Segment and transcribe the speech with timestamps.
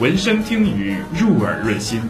[0.00, 2.00] 闻声听雨，入耳润心。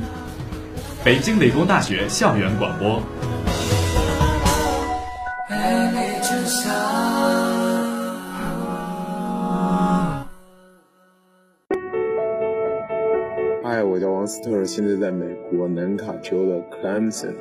[1.04, 3.02] 北京理工大学校园广播。
[13.64, 17.34] 嗨，我叫王斯特，现在在美国南卡州的 Clemson。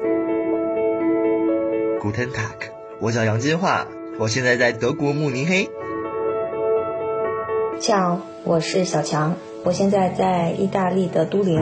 [2.02, 3.86] Guten Tag，我叫杨金华，
[4.17, 5.70] 我现在在德国慕尼黑。
[7.80, 11.59] 叫，我是小强，我现在在意大利的都灵。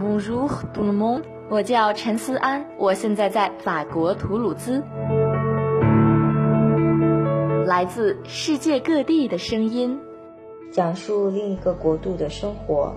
[0.00, 4.82] Bonjour tout le monde，我叫陈思安，我现在在法国图鲁兹。
[7.66, 9.98] 来自世界各地的声音，
[10.72, 12.96] 讲述另一个国度的生活。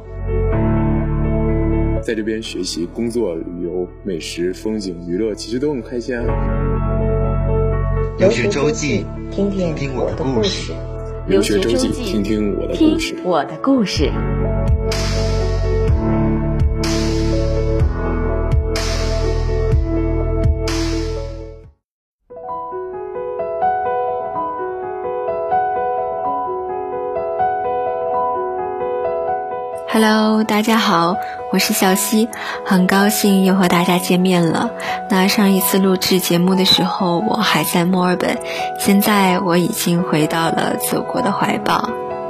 [2.02, 6.24] 在这边学习、工作、旅游、美食、风景、娱乐，其实都很开心啊。
[8.18, 10.74] 留学周记，听听我的故事。
[11.30, 13.14] 留学周记，听听我的故事。
[13.14, 14.12] 听我的故事。
[30.02, 31.18] Hello，大家好，
[31.52, 32.30] 我是小溪，
[32.66, 34.70] 很高兴又和大家见面了。
[35.10, 38.38] 那上一次录制节目的时候，我还在墨尔本，
[38.80, 41.90] 现在我已经回到了祖国的怀抱。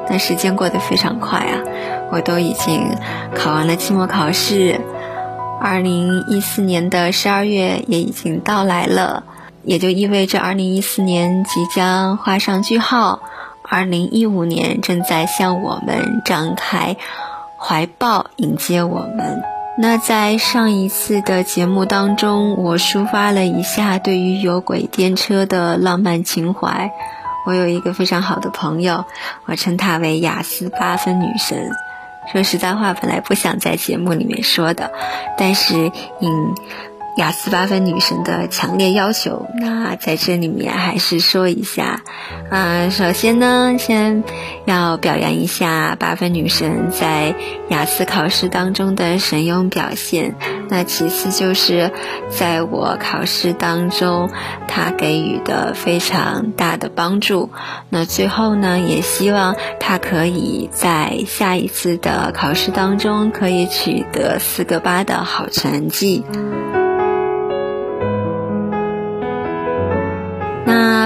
[0.09, 1.59] 那时间过得非常快啊，
[2.11, 2.89] 我都已经
[3.35, 4.81] 考完了期末考试，
[5.61, 9.25] 二零一四年的十二月也已经到来了，
[9.61, 13.19] 也就意味着二零一四年即将画上句号，
[13.61, 16.97] 二零一五年正在向我们张开。
[17.59, 19.43] 怀抱迎接我们。
[19.77, 26.91] 那在上一次的节目当中，我抒发了一下对于有轨电车的浪漫情怀。
[27.45, 29.05] 我有一个非常好的朋友，
[29.45, 31.69] 我称她为雅思八分女神。
[32.31, 34.91] 说实在话，本来不想在节目里面说的，
[35.37, 36.55] 但是因。
[37.17, 42.01] 雅思八分女神的强烈要求，那在这里面还是说一下，
[42.49, 44.23] 嗯，首先呢，先
[44.65, 47.35] 要表扬一下八分女神在
[47.69, 50.35] 雅思考试当中的神勇表现。
[50.69, 51.91] 那其次就是
[52.29, 54.29] 在我考试当中，
[54.67, 57.49] 她给予的非常大的帮助。
[57.89, 66.23] 那最后呢，也希望她可以在下一次的考试当中可以取得四个八的好成绩。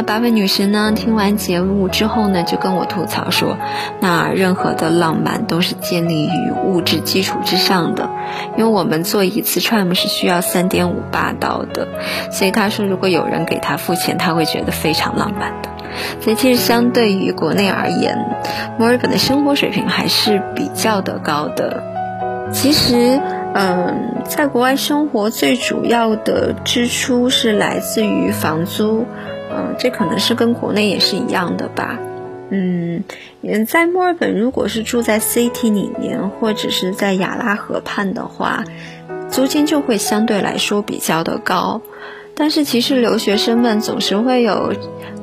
[0.03, 0.91] 八位女神呢？
[0.95, 3.57] 听完节目之后呢，就跟我吐槽说，
[3.99, 8.09] 那任何的浪漫都是建立于物质基础之上的，
[8.57, 11.87] 因为我们做一次 tram 是需要三点五八刀的，
[12.31, 15.69] 所以他说如果有人给他付钱，他会觉得非常浪漫的。
[16.21, 18.17] 所以其实相对于国内而言，
[18.77, 21.83] 墨尔本的生活水平还是比较的高的。
[22.51, 23.19] 其实，
[23.55, 29.05] 嗯，在国外生活最主要的支出是来自于房租。
[29.55, 31.99] 嗯，这可能是跟国内也是一样的吧。
[32.49, 33.03] 嗯，
[33.67, 38.63] 在墨尔本，如果是住在 City 里面，或者是在亚拉河畔的话，
[39.29, 41.81] 租金就会相对来说比较的高。
[42.35, 44.73] 但是其实留学生们总是会有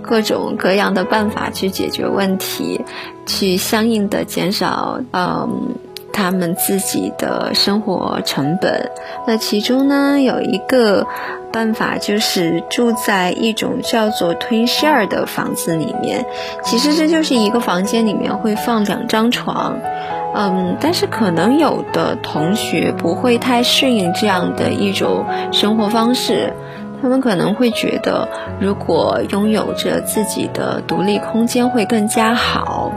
[0.01, 2.81] 各种各样的办法去解决问题，
[3.27, 5.75] 去相应的减少嗯
[6.13, 8.91] 他们自己的生活成本。
[9.27, 11.07] 那其中呢，有一个。
[11.53, 16.25] 办法就是住在一种叫做 twin share 的房子里面，
[16.63, 19.77] 其实这就是一个房间里面会放两张床，
[20.37, 26.53] 嗯，但是可能有的同学不会太适应这样的一种生活方式，
[27.03, 28.29] 他们可能会觉得
[28.61, 32.93] 如果拥有着自己的独立空间会更加好。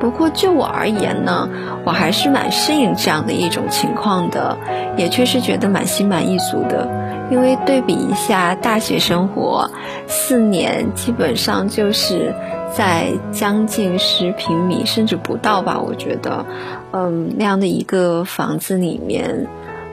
[0.00, 1.48] 不过就我而言呢，
[1.84, 4.56] 我还是蛮适应这样的一种情况的，
[4.96, 6.88] 也确实觉得蛮心满意足的。
[7.30, 9.70] 因为对比一下大学生活，
[10.06, 12.32] 四年基本上就是
[12.74, 16.46] 在将近十平米甚至不到吧，我觉得，
[16.92, 19.46] 嗯，那样的一个房子里面，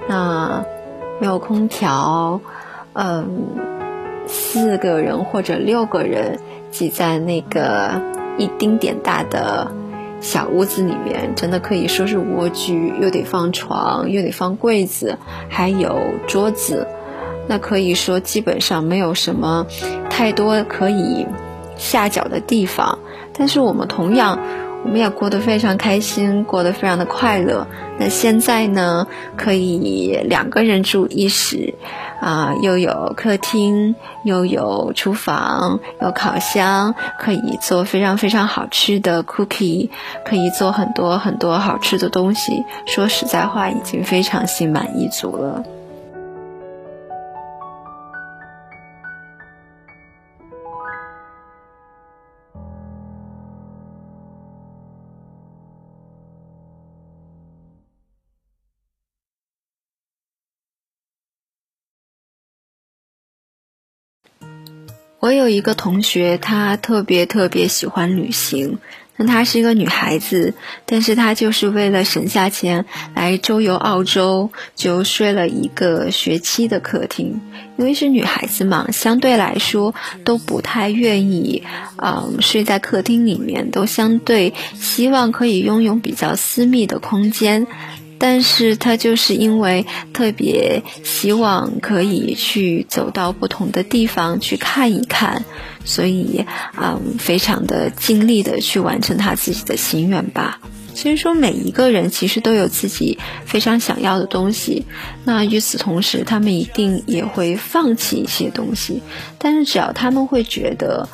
[0.07, 0.63] 那
[1.19, 2.39] 没有空调，
[2.93, 3.27] 嗯，
[4.27, 6.39] 四个人或者六个人
[6.71, 8.01] 挤在那个
[8.37, 9.69] 一丁点大的
[10.25, 16.87] 小屋子里面，真的可以说是蜗居，又得放床，又得放柜子，还有桌子。
[17.47, 19.67] 那可以说基本上没有什么
[20.09, 21.27] 太多可以
[21.77, 22.97] 下脚的地方，
[23.37, 24.39] 但是我们同样，
[24.85, 27.67] 我们也过得非常开心，过得非常的快乐。
[27.97, 31.73] 那现在呢，可以两个人住一室，
[32.21, 39.89] 啊，又有客厅，又有厨房，有烤箱，可以做非常非常好吃的 cookie，
[40.23, 42.63] 可以做很多很多好吃的东西。
[42.85, 45.63] 说实在话，已经非常心满意足了。
[65.25, 68.77] 我有一个同学，她特别特别喜欢旅行。
[69.15, 70.53] 那她是一个女孩子，
[70.85, 72.85] 但是她就是为了省下钱
[73.15, 77.41] 来周游澳洲，就睡了一个学期的客厅。
[77.75, 81.63] 因为是女孩子嘛，相对来说都不太愿意，
[81.97, 87.65] 嗯，睡在客厅里面，都相对希望可以拥有比较私密的空间。
[88.17, 95.43] 但是他就是因为特别希望可以去走到不同的地方去看一看，
[95.83, 96.45] 所以
[96.81, 100.59] 嗯，非常的尽力的去完成他自己的心愿吧。
[100.93, 104.85] 所以说，每一个人其实都有自己非常想要的东西，
[105.25, 109.01] 那与此同时，他们一定也会放弃一些东西。
[109.37, 111.09] 但是只要他们会觉得，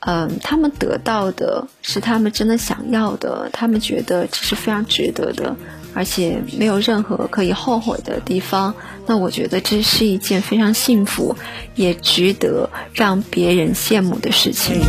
[0.00, 5.54] 嗯，他们得到的是他们真的想要的，他们觉得这是非常值得的。
[5.98, 8.72] 而且没有任何可以后悔的地方，
[9.04, 11.34] 那我觉得这是一件非常幸福，
[11.74, 14.80] 也值得让别人羡慕的事情。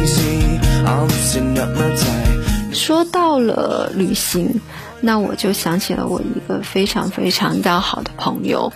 [2.72, 4.62] 说到了旅行，
[5.02, 8.72] 那我就想起了我一个非常非常要好的朋友，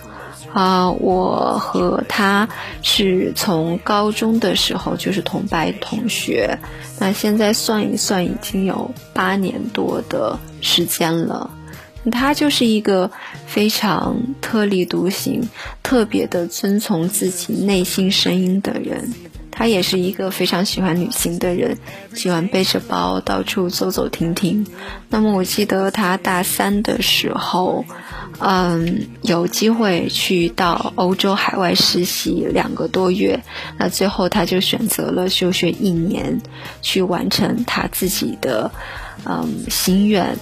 [0.52, 2.48] 啊，我和他
[2.82, 6.58] 是从高中的时候就是同班同学，
[6.98, 11.48] 那现在算一算，已经有八年多的时间了。
[12.10, 13.10] 他就是一个
[13.46, 15.48] 非常特立独行、
[15.82, 19.12] 特别的遵从自己内心声音的人。
[19.56, 21.78] 他也是一个非常喜欢旅行的人，
[22.12, 24.66] 喜欢背着包到处走走停停。
[25.08, 27.84] 那么我记得他大三的时候，
[28.40, 33.40] 嗯，有机会去到欧洲海外实习两个多月。
[33.78, 36.40] 那最后他就选择了休学一年，
[36.82, 38.72] 去完成他自己的
[39.24, 40.36] 嗯心愿。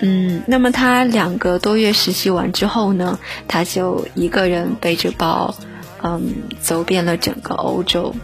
[0.00, 5.54] 嗯，那么他两个多月实习完之后呢，他就一个人背着包，
[6.02, 8.14] 嗯，走遍了整个欧洲。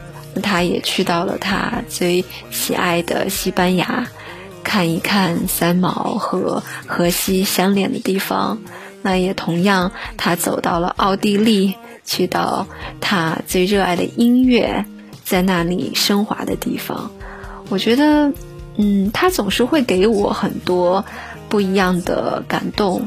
[0.42, 4.06] 他也去到了他最喜爱的西班牙，
[4.64, 8.58] 看一看三毛和荷西相连的地方。
[9.02, 11.74] 那也同样，他走到了奥地利，
[12.04, 12.66] 去到
[13.00, 14.84] 他最热爱的音乐
[15.24, 17.10] 在那里升华的地方。
[17.68, 18.32] 我觉得，
[18.76, 21.04] 嗯，他总是会给我很多。
[21.52, 23.06] 不一样的感动，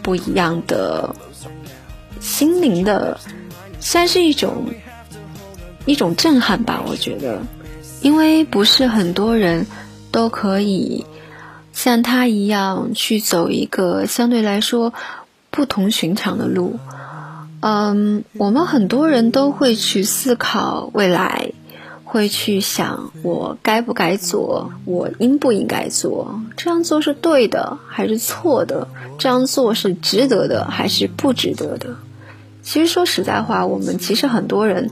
[0.00, 1.12] 不一样的
[2.20, 3.18] 心灵的，
[3.80, 4.66] 算是一种
[5.86, 6.84] 一种震撼吧。
[6.86, 7.42] 我觉得，
[8.00, 9.66] 因为不是很多人
[10.12, 11.04] 都可以
[11.72, 14.94] 像他一样去走一个相对来说
[15.50, 16.78] 不同寻常的路。
[17.58, 21.50] 嗯，我们很多人都会去思考未来。
[22.10, 28.88] 会去想我该不该做，我应不应该做，这样做是对的还是错的？
[29.16, 31.94] 这样做是值得的还是不值得的？
[32.64, 34.90] 其实说实在话，我们其实很多人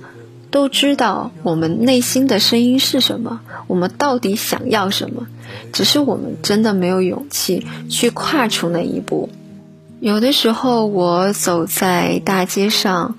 [0.52, 5.26] 都知道我们内心的声音是什么，我们到底想要什么，
[5.72, 9.28] 只是我们真的没有勇气去跨出那一步。
[9.98, 13.16] 有的时候，我走在大街上，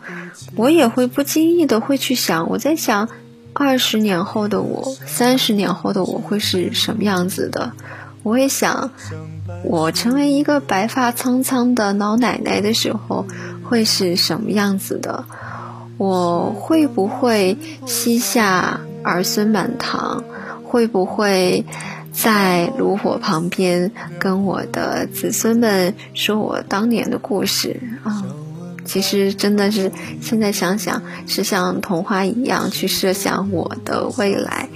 [0.56, 3.10] 我也会不经意的会去想，我在想。
[3.60, 7.70] 二十年后的我，三十年后的我会是什么样子的？
[8.24, 8.90] 我也想，
[9.66, 13.26] 我成为一个白发苍苍的老奶奶的时候，
[13.62, 15.26] 会是什么样子的？
[15.98, 20.24] 我会不会膝下儿孙满堂？
[20.64, 21.66] 会不会
[22.14, 28.24] 在炉火旁边跟我的子孙们说我当年的故事啊？
[28.86, 34.68] 其实真的是，现在想想是像童话一样去设想我的未来，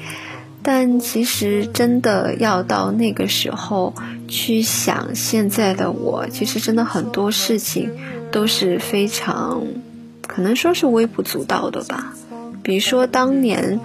[0.61, 3.93] 但其实真的要到那个时候
[4.27, 7.89] 去想现在的我，其实真的很多事情
[8.31, 9.63] 都是非常，
[10.27, 12.13] 可能说是微不足道的吧。
[12.61, 13.79] 比如说当年。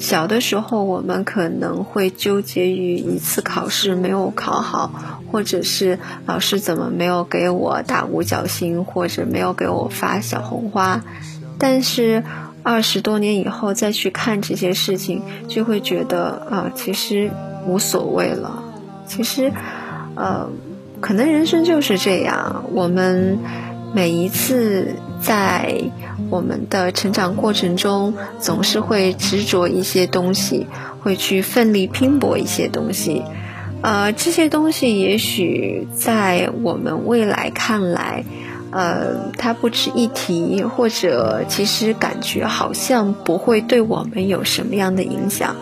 [0.00, 4.90] 小的时候，我们可能会纠结于一次考试没有考好，
[5.30, 11.04] 或者是老师怎么没有给我打五角星，或者没有给我发小红花。
[11.58, 12.24] 但是
[12.62, 17.30] 二十多年以后再去看这些事情，就会觉得啊，其实
[17.66, 18.64] 无所谓了。
[19.06, 19.52] 其实，
[20.14, 20.48] 呃，
[21.00, 23.38] 可能人生就是这样，我们
[23.92, 25.80] 每一次在
[26.28, 30.66] 我们的成长过程中，总是会执着一些东西，
[31.00, 33.22] 会去奋力拼搏一些东西。
[33.82, 38.24] 呃，这些东西也许在我们未来看来，
[38.70, 45.56] 呃，它不值一提，或者其实感觉好像不会对我们有什么样的影响，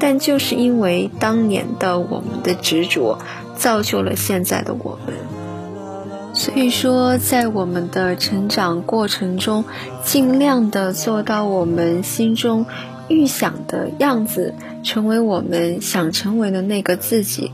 [0.00, 3.18] 但就是因为当年的我们的执着，
[3.54, 5.14] 造就了现在的我们。
[6.34, 9.64] 所以说，在我们的成长过程中，
[10.04, 12.66] 尽量的做到我们心中
[13.08, 14.54] 预想的样子。
[14.84, 17.50] 成为我们想成为的那个自己，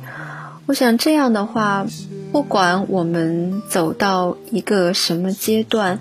[0.66, 1.86] 我想这样的话，
[2.30, 5.98] 不管我们走到一个什么阶段，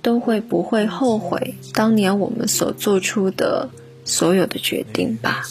[0.00, 3.68] 都会不会后悔当年我们所做出的
[4.04, 5.42] 所有的决定吧。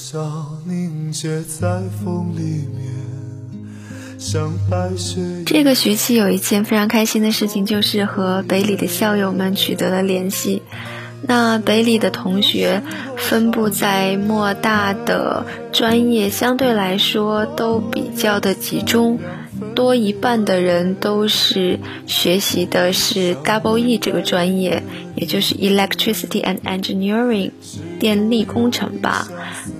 [5.45, 10.61] 这个学期有一件非常开心的事情，就是和北理的校友们取得了联系。
[11.23, 12.81] 那北理的同学
[13.15, 19.19] 分布在莫大的专业，相对来说都比较的集中，
[19.75, 24.83] 多一半的人都是学习的是 Double E 这个专业，
[25.15, 27.51] 也就是 Electricity and Engineering，
[27.99, 29.27] 电力工程吧。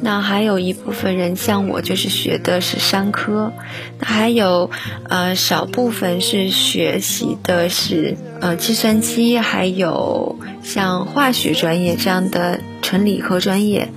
[0.02, 3.52] 那还有一部分人像我，就是学的是商科。
[4.00, 4.70] 那还有
[5.10, 10.38] 呃少部分是学习的是呃计算机，还有。
[10.64, 13.90] 像化学专业这样的纯理科专业，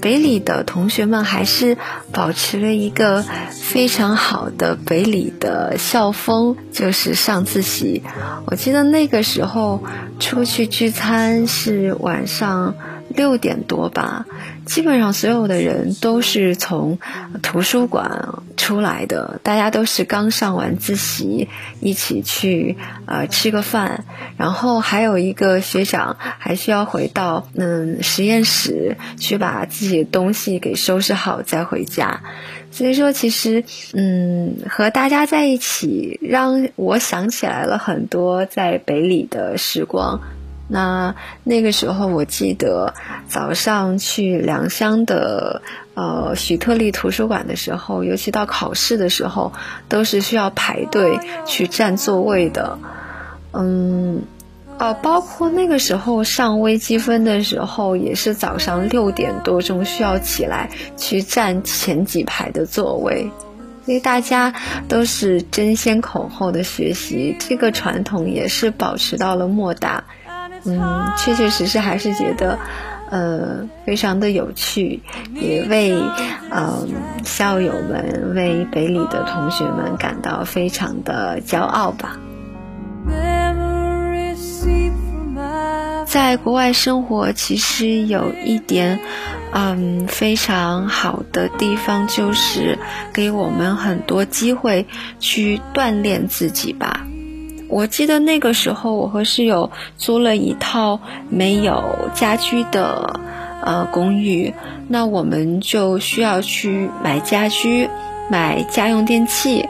[0.00, 1.76] 北理的同学们还是
[2.12, 8.02] 保持了一个非常好的北理的校风，就是上自习。
[8.46, 9.82] 我记得那个时候
[10.18, 12.74] 出去聚餐是晚上。
[13.14, 14.26] 六点多吧，
[14.64, 16.98] 基本上所有的人都是从
[17.42, 21.48] 图书馆出来的，大家都是刚上完自习，
[21.80, 22.76] 一起去
[23.06, 24.04] 呃吃个饭，
[24.36, 32.20] 然后还有一个学长还需要回到嗯实验室去把自己的东西给收拾好再回家，
[32.70, 40.20] 所以说其实嗯和大家在一起，让我想起来了很多在北理的时光。
[40.72, 42.94] 那那个时候，我记得
[43.26, 45.62] 早上去良乡的
[45.94, 49.52] 呃许特利图书馆的时候，尤其到考试的时候，
[49.88, 52.78] 都是需要排队去占座位的。
[53.52, 54.22] 嗯，
[54.78, 63.28] 哦，包括那个时候上微积分的时候，也是早上六点多钟需要起来去占前几排的座位，
[63.84, 64.54] 所以大家
[64.86, 70.04] 都是争先恐后的学习，这个传统也是保持到了莫大。
[70.64, 72.58] 嗯，确确实实还是觉得，
[73.10, 75.00] 呃，非常的有趣，
[75.34, 75.92] 也为
[76.50, 76.88] 嗯
[77.24, 82.16] 校友们、为北理的同学们感到非常的骄傲吧。
[86.06, 88.98] 在国外生活，其实有一点，
[89.52, 92.76] 嗯，非常好的地方，就是
[93.12, 94.84] 给我们很多机会
[95.20, 97.06] 去锻炼自己吧。
[97.70, 101.82] 我记得那个时候，我和室友租了一套没有
[102.14, 103.20] 家居的
[103.64, 104.52] 呃公寓，
[104.88, 107.88] 那我们就需要去买家居，
[108.28, 109.68] 买家用电器。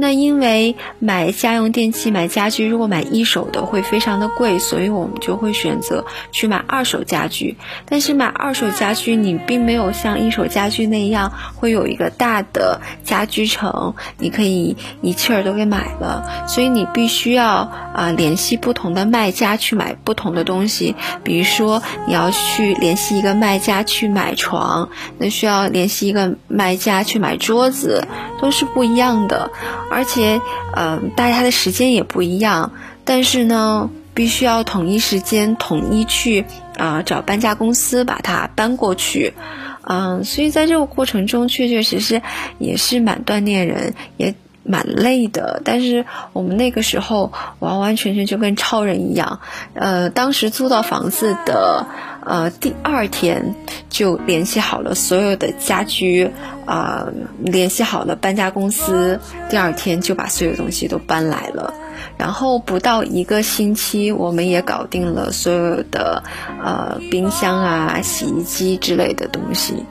[0.00, 7.58] 那因为买家用电器、买家具，如果买一手的会非常的贵，所以我们就会选择去买二手家具。
[7.84, 16.46] 但是买二手家具，你并没有像一手家具那样会有一个大的家居城，你可以一气儿都给买了。
[16.48, 20.96] 所以你必须要啊联系不同的卖家去买不同的东西。
[21.22, 24.88] 比如说你要去联系一个卖家去买床，
[25.18, 28.06] 那需要联系一个卖家去买桌子，
[28.40, 29.50] 都是不一样的。
[29.90, 30.40] 而且，
[30.76, 32.72] 嗯，大家的时间也不一样，
[33.04, 36.44] 但是呢，必须要统一时间，统一去
[36.78, 39.34] 啊找搬家公司把它搬过去，
[39.82, 42.22] 嗯，所以在这个过程中，确确实实
[42.58, 45.60] 也是蛮锻炼人，也蛮累的。
[45.64, 49.40] 但是我们那个时候完完全全就跟超人一样，
[49.74, 51.86] 呃，当时租到房子的。
[52.30, 53.56] 呃，第二天
[53.88, 56.30] 就联系好了所有的家居，
[56.64, 57.08] 啊，
[57.42, 59.18] 联系好了搬家公司，
[59.48, 61.74] 第二天就把所有东西都搬来了。
[62.16, 66.22] 然后不到一个星期，我们也搞定了所有的
[66.62, 69.84] 呃冰箱啊、洗衣机之类的东西。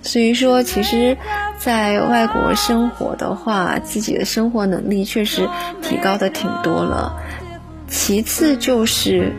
[0.00, 1.18] 所以说，其实，
[1.58, 5.46] 在外国生活的话，自己的生活能力确实
[5.82, 7.20] 提高的挺多了。
[7.86, 9.30] 其次就是。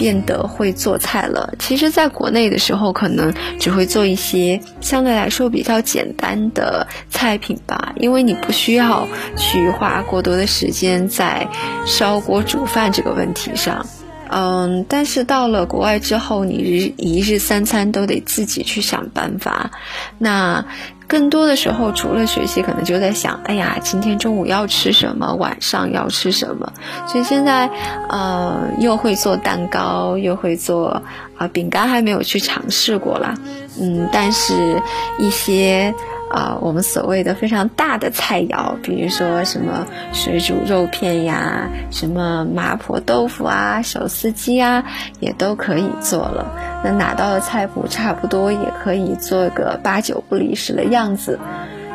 [0.00, 1.52] 变得会做菜了。
[1.58, 11.46] 其实，在国内的时候，可能只会做一些相对来说比较简单的菜品吧，因为你不需要去花过多的时间在
[11.86, 13.84] 烧锅煮饭这个问题上。
[14.30, 19.70] 嗯，但是到了国外之后，你日一日三餐都得自己去想办法。
[20.16, 20.64] 那
[21.10, 26.72] 更多的时候，除了学习，可能就在想，哎呀，今天中午要吃什么，晚上要吃什么。
[27.08, 27.68] 所以现在，
[28.08, 31.02] 呃，又会做蛋糕，又会做
[31.36, 33.34] 啊饼干，还没有去尝试过啦。
[33.80, 34.80] 嗯，但是
[35.18, 35.92] 一些。
[36.30, 44.84] 啊，我们所谓的非常大的菜肴，比如说什么水煮肉片呀，什么麻婆豆腐啊，手撕鸡啊，
[45.18, 46.80] 也都可以做了。
[46.84, 51.38] 那拿到的菜谱差不多，也可以做个八九不离十的样子。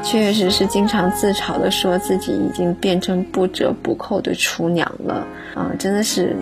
[0.04, 5.26] 确实是经常自嘲的说自己已经变成不折不扣的厨娘了
[5.56, 5.72] 啊！
[5.80, 6.36] 真的是，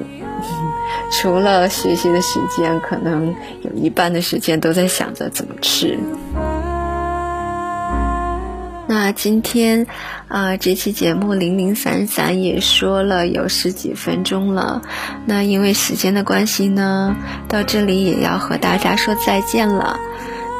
[1.13, 5.97] 除了学习的时间，可能有一半的时间都在想着怎么吃。
[8.87, 9.87] 那今天，
[10.27, 14.81] 啊，这期节目零零散散也说了有十几分钟了。
[15.25, 17.15] 那因为时间的关系呢，
[17.47, 19.99] 到这里也要和大家说再见了。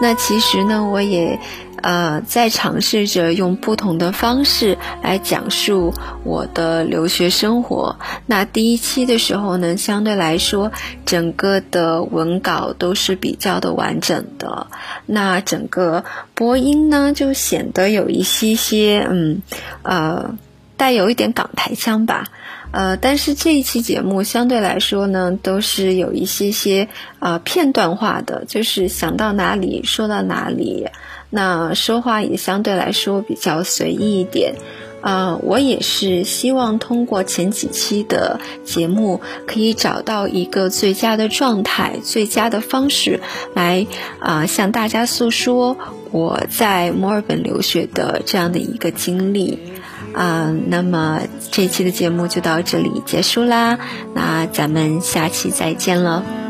[0.02, 1.40] 那其实呢，我也。
[1.84, 7.98] 呃，在尝试着用不同的方式来讲述我的留学生活。
[8.26, 10.72] 那第一期的时候呢，相对来说，
[11.06, 14.68] 整个的文稿都是比较的完整的。
[15.06, 19.42] 那整个播音呢，就显得有一些些，嗯，
[19.82, 20.38] 呃，
[20.78, 22.30] 带有一点港台腔吧。
[22.72, 26.88] 呃，但是这一期节目相对来说呢，都是有一些些
[27.20, 30.88] 呃片段化的，就是想到哪里说到哪里。
[31.36, 34.54] 那说话也相对来说比较随意一点，
[35.02, 43.20] 啊，我也是希望通过前几期的节目，可以找到一个最佳的状态、最佳的方式，
[43.56, 43.88] 来
[44.20, 45.76] 啊向大家诉说
[46.12, 49.58] 我在墨尔本留学的这样的一个经历，
[50.14, 53.80] 啊，那么这期的节目就到这里结束啦，
[54.14, 56.43] 那咱们下期再见了。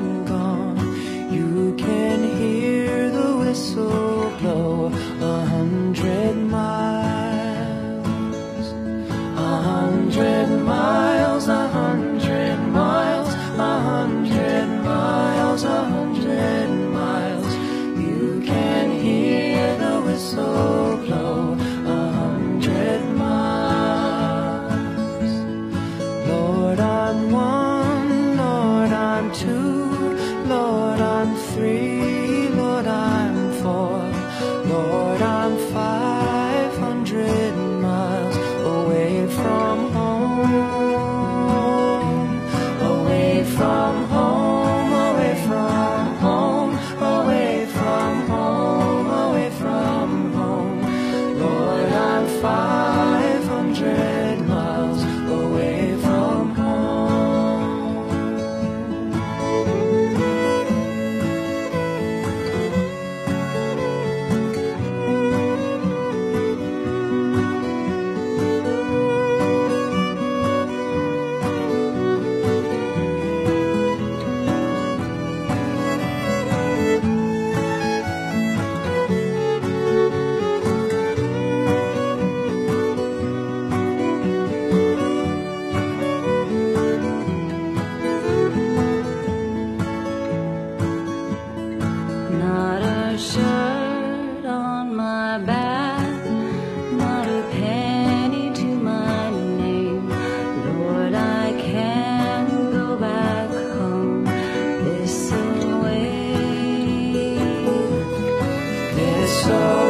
[109.44, 109.83] so